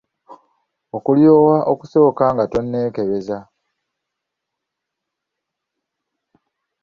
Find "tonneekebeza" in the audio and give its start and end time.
2.51-3.37